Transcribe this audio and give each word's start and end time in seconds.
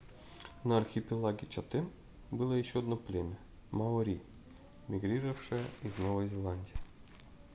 на 0.65 0.79
архипелаге 0.79 1.45
чатем 1.47 1.91
было 2.31 2.53
ещё 2.53 2.79
одно 2.79 2.95
племя 2.97 3.37
маори 3.69 4.19
мигрировавшее 4.87 5.63
из 5.83 5.99
новой 5.99 6.27
зеландии 6.27 6.73